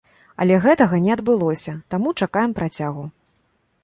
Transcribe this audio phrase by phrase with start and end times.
[0.43, 3.03] Але гэтага не адбылося, таму чакаем працягу.